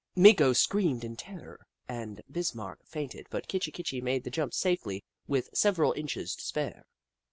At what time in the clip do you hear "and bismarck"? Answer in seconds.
1.87-2.83